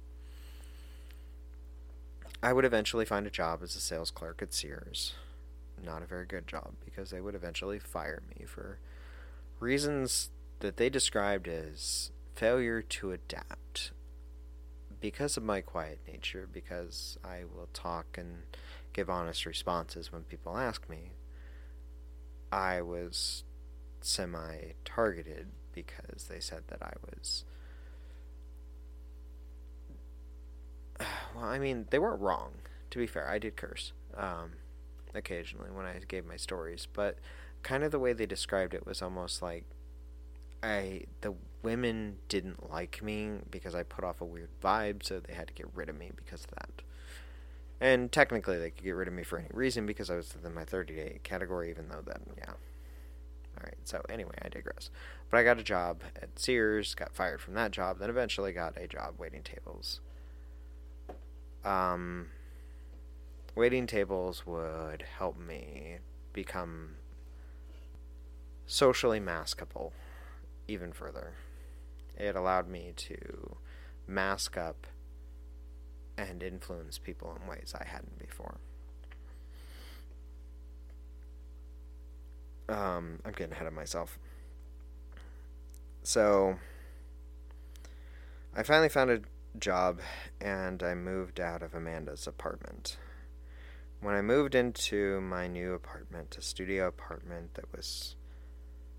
[2.44, 5.14] I would eventually find a job as a sales clerk at Sears.
[5.84, 8.80] Not a very good job because they would eventually fire me for
[9.60, 13.92] reasons that they described as failure to adapt
[15.06, 18.38] because of my quiet nature, because I will talk and
[18.92, 21.12] give honest responses when people ask me,
[22.52, 23.44] I was
[24.02, 27.46] semi targeted because they said that I was.
[31.36, 32.54] Well, I mean, they weren't wrong.
[32.90, 34.54] To be fair, I did curse um,
[35.14, 37.20] occasionally when I gave my stories, but
[37.62, 39.66] kind of the way they described it was almost like
[40.64, 41.36] I the
[41.66, 45.54] women didn't like me because I put off a weird vibe, so they had to
[45.54, 46.84] get rid of me because of that.
[47.82, 50.54] And technically, they could get rid of me for any reason because I was within
[50.54, 52.54] my 30 day category, even though then, yeah.
[53.58, 54.92] Alright, so anyway, I digress.
[55.30, 58.78] But I got a job at Sears, got fired from that job, then eventually got
[58.78, 60.02] a job waiting tables.
[61.64, 62.28] Um,
[63.56, 65.98] waiting tables would help me
[66.32, 66.92] become
[68.68, 69.92] socially maskable
[70.68, 71.34] even further.
[72.18, 73.58] It allowed me to
[74.08, 74.88] mask up
[76.18, 78.58] and influence people in ways I hadn't before.
[82.68, 84.18] Um, I'm getting ahead of myself.
[86.04, 86.58] So,
[88.56, 89.22] I finally found a
[89.60, 90.00] job
[90.40, 92.98] and I moved out of Amanda's apartment.
[94.02, 98.15] When I moved into my new apartment, a studio apartment that was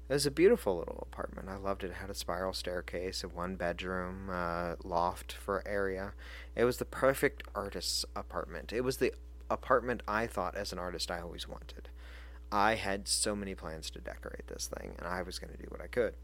[0.08, 1.48] it was a beautiful little apartment.
[1.48, 1.88] I loved it.
[1.88, 6.12] It had a spiral staircase, a one bedroom uh, loft for area.
[6.54, 8.72] It was the perfect artist's apartment.
[8.72, 9.12] It was the
[9.50, 11.88] apartment I thought as an artist I always wanted.
[12.52, 15.66] I had so many plans to decorate this thing, and I was going to do
[15.70, 16.14] what I could.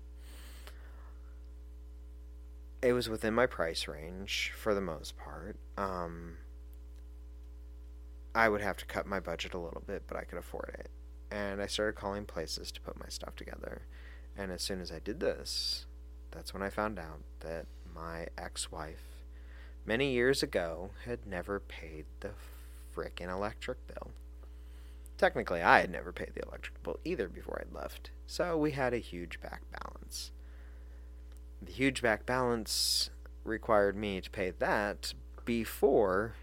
[2.83, 5.57] It was within my price range for the most part.
[5.77, 6.37] Um,
[8.33, 10.89] I would have to cut my budget a little bit, but I could afford it
[11.33, 13.83] and I started calling places to put my stuff together.
[14.37, 15.87] And as soon as I did this,
[16.31, 19.25] that's when I found out that my ex wife,
[19.87, 22.33] many years ago, had never paid the
[22.95, 24.11] frickin' electric bill.
[25.17, 28.93] Technically, I had never paid the electric bill either before I'd left, so we had
[28.93, 30.33] a huge back balance.
[31.63, 33.11] The huge back balance
[33.45, 35.15] required me to pay that
[35.45, 36.35] before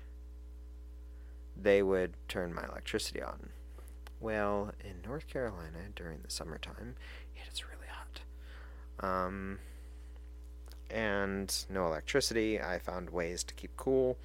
[1.56, 3.50] they would turn my electricity on.
[4.20, 6.96] Well, in North Carolina during the summertime,
[7.36, 8.22] it is really hot.
[9.08, 9.60] Um,
[10.90, 12.60] and no electricity.
[12.60, 14.18] I found ways to keep cool.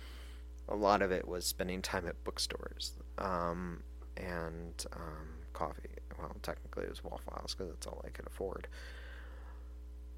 [0.68, 3.82] A lot of it was spending time at bookstores um,
[4.16, 5.90] and um, coffee.
[6.18, 8.66] Well, technically it was Waffle House because that's all I could afford.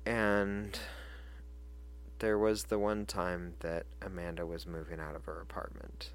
[0.05, 0.79] And
[2.21, 6.11] there was the one time that Amanda was moving out of her apartment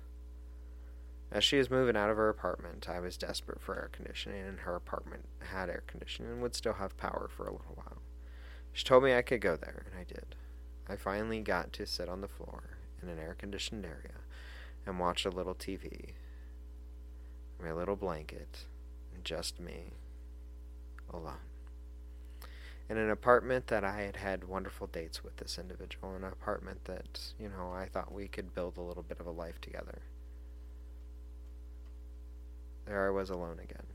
[1.32, 4.60] as she was moving out of her apartment, I was desperate for air conditioning, and
[4.60, 8.02] her apartment had air conditioning and would still have power for a little while.
[8.74, 10.36] She told me I could go there, and I did.
[10.90, 14.20] I finally got to sit on the floor in an air conditioned area
[14.86, 16.14] and watch a little TV,
[17.62, 18.66] my little blanket,
[19.14, 19.94] and just me,
[21.14, 21.36] alone.
[22.90, 27.34] In an apartment that I had had wonderful dates with this individual, an apartment that,
[27.40, 30.00] you know, I thought we could build a little bit of a life together.
[32.86, 33.86] There I was alone again.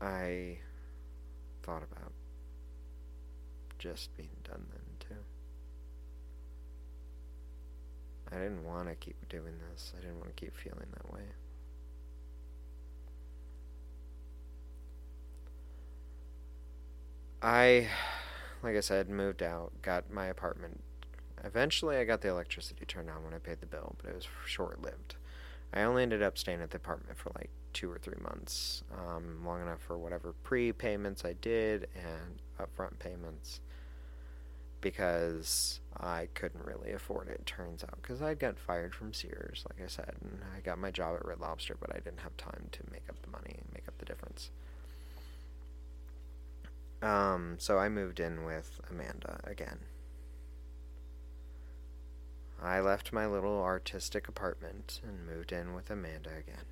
[0.00, 0.58] I
[1.62, 2.12] thought about
[3.78, 5.14] just being done then, too.
[8.32, 9.92] I didn't want to keep doing this.
[9.96, 11.22] I didn't want to keep feeling that way.
[17.42, 17.88] I,
[18.62, 20.82] like I said, moved out, got my apartment
[21.44, 24.28] Eventually, I got the electricity turned on when I paid the bill, but it was
[24.46, 25.16] short lived.
[25.74, 29.44] I only ended up staying at the apartment for like two or three months, um,
[29.44, 33.60] long enough for whatever prepayments I did and upfront payments
[34.82, 39.82] because I couldn't really afford it, turns out, because I'd got fired from Sears, like
[39.82, 42.66] I said, and I got my job at Red Lobster, but I didn't have time
[42.72, 44.50] to make up the money and make up the difference.
[47.00, 49.78] Um, so I moved in with Amanda again.
[52.64, 56.64] I left my little artistic apartment and moved in with Amanda again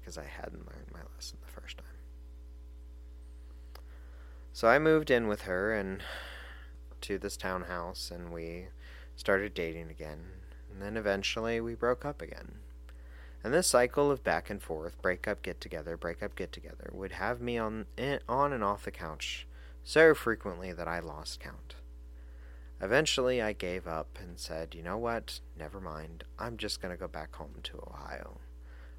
[0.00, 1.86] because I hadn't learned my lesson the first time.
[4.52, 6.02] So I moved in with her and
[7.02, 8.66] to this townhouse and we
[9.16, 10.24] started dating again.
[10.70, 12.56] And then eventually we broke up again.
[13.44, 16.90] And this cycle of back and forth, break up, get together, break up, get together,
[16.92, 19.46] would have me on eh, on and off the couch
[19.82, 21.74] so frequently that I lost count.
[22.82, 25.38] Eventually, I gave up and said, you know what?
[25.56, 26.24] Never mind.
[26.36, 28.40] I'm just going to go back home to Ohio.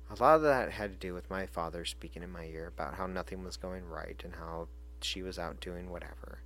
[0.10, 2.96] A lot of that had to do with my father speaking in my ear about
[2.96, 4.70] how nothing was going right and how
[5.02, 6.40] she was out doing whatever.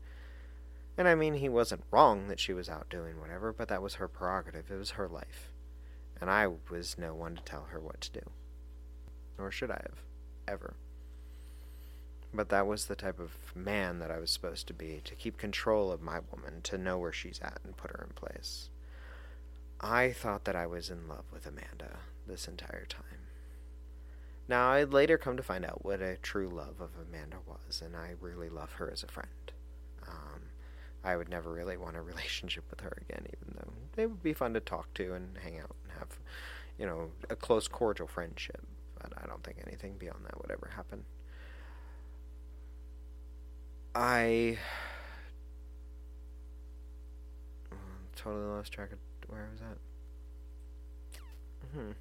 [0.97, 3.95] And I mean, he wasn't wrong that she was out doing whatever, but that was
[3.95, 4.71] her prerogative.
[4.71, 5.53] It was her life.
[6.19, 8.31] And I was no one to tell her what to do.
[9.37, 10.01] Nor should I have.
[10.47, 10.75] Ever.
[12.33, 15.37] But that was the type of man that I was supposed to be to keep
[15.37, 18.69] control of my woman, to know where she's at and put her in place.
[19.79, 23.03] I thought that I was in love with Amanda this entire time.
[24.47, 27.95] Now, I'd later come to find out what a true love of Amanda was, and
[27.95, 29.51] I really love her as a friend.
[30.07, 30.41] Um,
[31.03, 34.33] I would never really want a relationship with her again, even though they would be
[34.33, 36.19] fun to talk to and hang out and have,
[36.79, 38.65] you know, a close, cordial friendship.
[38.99, 41.03] But I don't think anything beyond that would ever happen.
[43.95, 44.57] I
[48.15, 49.77] totally lost track of where I was at.
[51.73, 51.91] Hmm.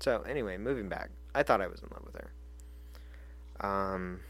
[0.00, 2.30] So anyway, moving back, I thought I was in love with her.
[3.60, 4.20] Um,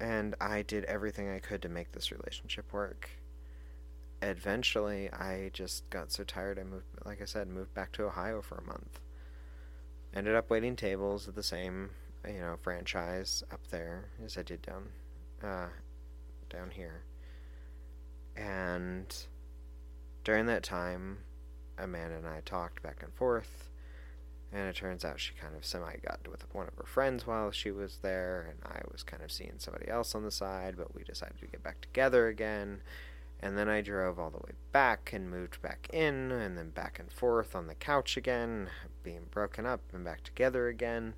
[0.00, 3.10] and I did everything I could to make this relationship work.
[4.20, 6.58] Eventually, I just got so tired.
[6.58, 9.00] I moved, like I said, moved back to Ohio for a month.
[10.14, 11.90] Ended up waiting tables at the same,
[12.26, 14.88] you know, franchise up there as I did down,
[15.42, 15.68] uh,
[16.48, 17.02] down here.
[18.36, 19.14] And
[20.24, 21.18] during that time,
[21.78, 23.70] Amanda and I talked back and forth
[24.52, 27.50] and it turns out she kind of semi got with one of her friends while
[27.50, 30.94] she was there, and I was kind of seeing somebody else on the side, but
[30.94, 32.82] we decided to get back together again.
[33.40, 36.98] And then I drove all the way back and moved back in, and then back
[36.98, 38.68] and forth on the couch again,
[39.02, 41.14] being broken up and back together again.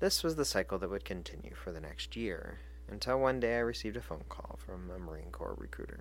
[0.00, 3.60] This was the cycle that would continue for the next year, until one day I
[3.60, 6.00] received a phone call from a Marine Corps recruiter.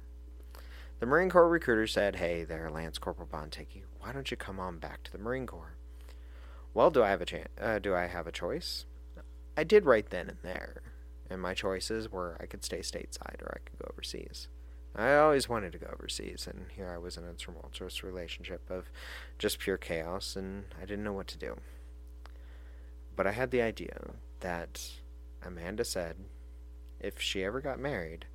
[1.02, 4.80] The Marine Corps recruiter said, Hey there, Lance Corporal Bonteggie, why don't you come on
[4.80, 5.76] back to the Marine Corps?
[6.74, 7.50] Well, do I have a chance?
[7.60, 8.86] Uh, do I have a choice?
[9.58, 10.82] I did right then and there,
[11.30, 14.48] and my choices were I could stay stateside or I could go overseas.
[14.96, 18.90] I always wanted to go overseas, and here I was in a tumultuous relationship of
[19.38, 21.58] just pure chaos, and I didn't know what to do.
[23.20, 24.92] But I had the idea that
[25.46, 26.16] Amanda said
[27.02, 28.28] if she ever got married,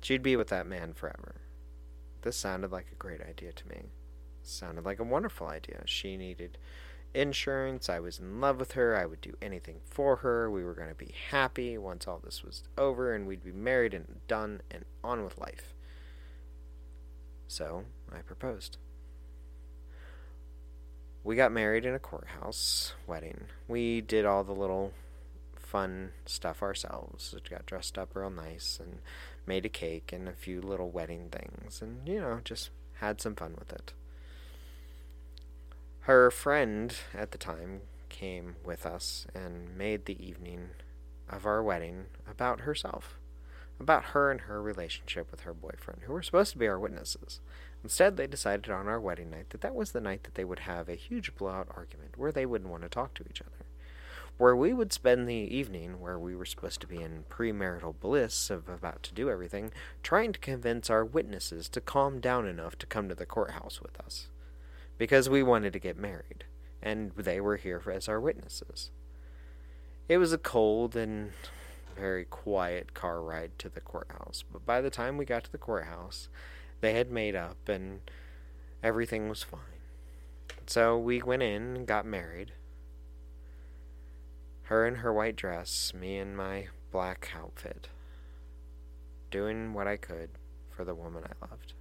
[0.00, 1.42] she'd be with that man forever.
[2.22, 3.92] This sounded like a great idea to me.
[4.42, 5.82] sounded like a wonderful idea.
[5.84, 6.58] She needed
[7.14, 7.88] insurance.
[7.88, 8.96] I was in love with her.
[8.96, 10.50] I would do anything for her.
[10.50, 13.94] We were going to be happy once all this was over and we'd be married
[13.94, 15.72] and done and on with life.
[17.46, 18.76] So I proposed.
[21.22, 23.42] We got married in a courthouse wedding.
[23.68, 24.92] We did all the little
[25.54, 27.34] fun stuff ourselves.
[27.34, 28.98] We got dressed up real nice and
[29.46, 33.34] made a cake and a few little wedding things and, you know, just had some
[33.34, 33.92] fun with it.
[36.00, 40.70] Her friend at the time came with us and made the evening
[41.28, 43.18] of our wedding about herself,
[43.78, 47.40] about her and her relationship with her boyfriend, who were supposed to be our witnesses.
[47.82, 50.60] Instead, they decided on our wedding night that that was the night that they would
[50.60, 53.64] have a huge blowout argument where they wouldn't want to talk to each other.
[54.36, 58.50] Where we would spend the evening, where we were supposed to be in premarital bliss
[58.50, 59.70] of about to do everything,
[60.02, 63.98] trying to convince our witnesses to calm down enough to come to the courthouse with
[64.00, 64.28] us
[65.00, 66.44] because we wanted to get married,
[66.82, 68.90] and they were here as our witnesses.
[70.10, 71.32] It was a cold and
[71.96, 75.56] very quiet car ride to the courthouse, but by the time we got to the
[75.56, 76.28] courthouse,
[76.80, 78.00] they had made up and
[78.82, 79.60] everything was fine.
[80.66, 82.52] So we went in and got married.
[84.64, 87.88] Her in her white dress, me in my black outfit,
[89.30, 90.30] doing what I could
[90.70, 91.74] for the woman I loved.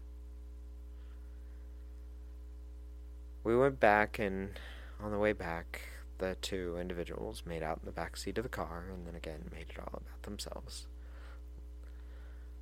[3.44, 4.60] We went back, and
[5.02, 5.82] on the way back,
[6.18, 9.50] the two individuals made out in the back seat of the car, and then again
[9.52, 10.88] made it all about themselves.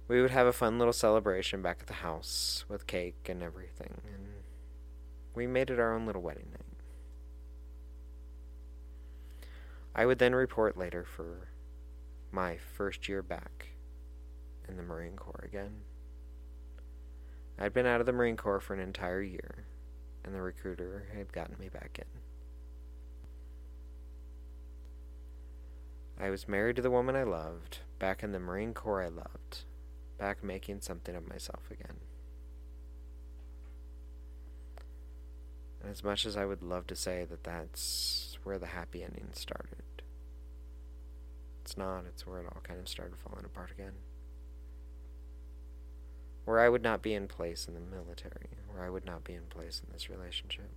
[0.07, 4.01] We would have a fun little celebration back at the house with cake and everything,
[4.13, 4.27] and
[5.35, 6.61] we made it our own little wedding night.
[9.93, 11.49] I would then report later for
[12.31, 13.69] my first year back
[14.67, 15.81] in the Marine Corps again.
[17.59, 19.65] I'd been out of the Marine Corps for an entire year
[20.27, 22.05] and the recruiter had gotten me back in.
[26.23, 29.63] I was married to the woman I loved, back in the Marine Corps I loved,
[30.17, 31.97] back making something of myself again.
[35.81, 39.29] And as much as I would love to say that that's where the happy ending
[39.33, 40.01] started,
[41.61, 43.93] it's not, it's where it all kind of started falling apart again
[46.47, 49.33] where I would not be in place in the military, where I would not be
[49.33, 50.71] in place in this relationship,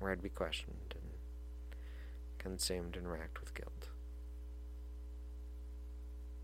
[0.00, 1.12] where I'd be questioned and
[2.38, 3.90] consumed and racked with guilt.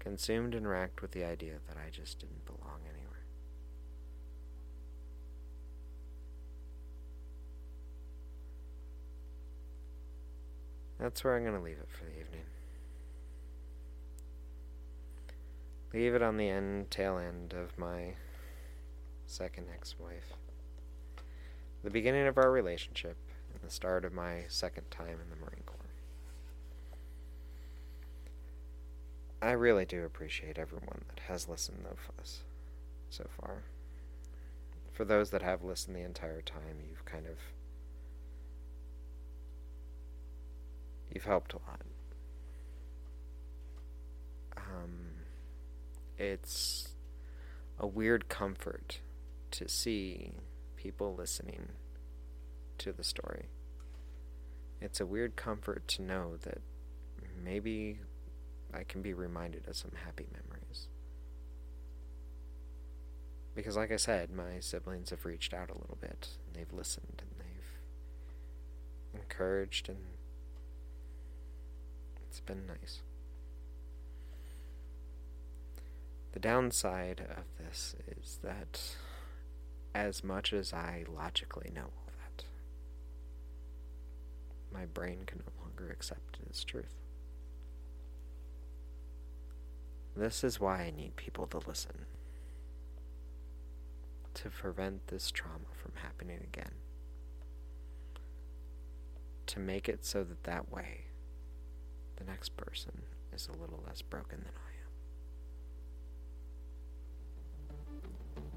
[0.05, 3.25] Consumed and racked with the idea that I just didn't belong anywhere.
[11.01, 12.45] That's where I'm going to leave it for the evening.
[15.93, 18.15] Leave it on the end, tail end of my
[19.27, 20.35] second ex wife.
[21.83, 23.17] The beginning of our relationship
[23.53, 25.79] and the start of my second time in the Marine Corps.
[29.45, 32.45] I really do appreciate everyone that has listened though us
[33.11, 33.65] so far.
[34.91, 37.37] For those that have listened the entire time, you've kind of
[41.13, 41.83] you've helped a lot.
[44.57, 45.11] Um,
[46.17, 46.95] it's
[47.79, 49.01] a weird comfort
[49.51, 50.33] to see
[50.75, 51.69] people listening
[52.79, 53.51] to the story.
[54.81, 56.63] It's a weird comfort to know that
[57.45, 57.99] maybe
[58.75, 60.89] I can be reminded of some happy memories.
[63.55, 67.23] Because, like I said, my siblings have reached out a little bit, and they've listened,
[67.23, 69.99] and they've encouraged, and
[72.27, 73.03] it's been nice.
[76.33, 78.97] The downside of this is that,
[79.95, 82.45] as much as I logically know all that,
[84.73, 87.04] my brain can no longer accept it as truth.
[90.17, 92.07] This is why I need people to listen.
[94.35, 96.73] To prevent this trauma from happening again.
[99.47, 101.07] To make it so that that way,
[102.17, 103.03] the next person
[103.33, 104.75] is a little less broken than I am.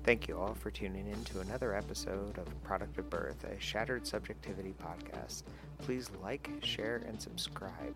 [0.03, 4.07] Thank you all for tuning in to another episode of Product of Birth, a Shattered
[4.07, 5.43] Subjectivity podcast.
[5.79, 7.95] Please like, share, and subscribe.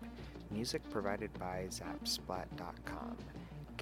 [0.50, 3.16] Music provided by Zapsplat.com.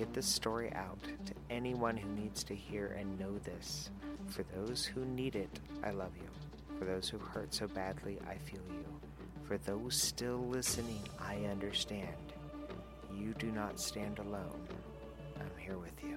[0.00, 3.90] Get this story out to anyone who needs to hear and know this.
[4.28, 6.26] For those who need it, I love you.
[6.78, 8.86] For those who hurt so badly, I feel you.
[9.46, 12.32] For those still listening, I understand.
[13.14, 14.66] You do not stand alone.
[15.38, 16.16] I'm here with you.